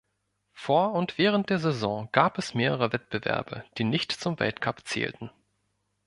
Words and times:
Vor 0.53 0.93
und 0.93 1.19
während 1.19 1.51
der 1.51 1.59
Saison 1.59 2.09
gab 2.11 2.39
es 2.39 2.55
mehrere 2.55 2.91
Wettbewerbe, 2.91 3.65
die 3.77 3.83
nicht 3.83 4.11
zum 4.11 4.39
Weltcup 4.39 4.87
zählten. 4.87 5.29